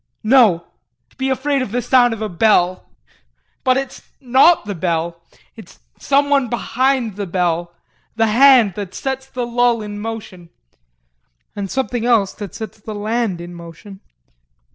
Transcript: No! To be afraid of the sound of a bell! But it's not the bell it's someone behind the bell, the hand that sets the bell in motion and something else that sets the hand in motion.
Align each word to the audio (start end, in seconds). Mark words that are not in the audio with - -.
No! 0.23 0.63
To 1.11 1.15
be 1.15 1.29
afraid 1.29 1.61
of 1.61 1.71
the 1.71 1.79
sound 1.79 2.11
of 2.11 2.23
a 2.23 2.27
bell! 2.27 2.87
But 3.63 3.77
it's 3.77 4.01
not 4.19 4.65
the 4.65 4.73
bell 4.73 5.21
it's 5.55 5.77
someone 5.99 6.47
behind 6.49 7.17
the 7.17 7.27
bell, 7.27 7.75
the 8.15 8.25
hand 8.25 8.73
that 8.73 8.95
sets 8.95 9.27
the 9.27 9.45
bell 9.45 9.79
in 9.83 9.99
motion 9.99 10.49
and 11.55 11.69
something 11.69 12.03
else 12.03 12.33
that 12.33 12.55
sets 12.55 12.79
the 12.79 12.99
hand 12.99 13.39
in 13.39 13.53
motion. 13.53 13.99